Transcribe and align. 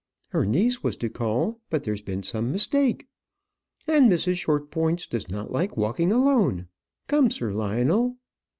Her 0.29 0.47
niece 0.47 0.81
was 0.81 0.95
to 0.95 1.11
call; 1.11 1.59
but 1.69 1.83
there's 1.83 2.01
been 2.01 2.23
some 2.23 2.51
mistake. 2.51 3.07
And 3.87 4.11
Mrs. 4.11 4.37
Shortpointz 4.37 5.05
does 5.05 5.29
not 5.29 5.51
like 5.51 5.77
walking 5.77 6.11
alone. 6.11 6.69
Come, 7.07 7.29
Sir 7.29 7.53
Lionel." 7.53 8.17